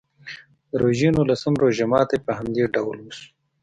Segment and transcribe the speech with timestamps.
[0.69, 3.27] د روژې نولسم روژه ماتي په همدې ډول وشو.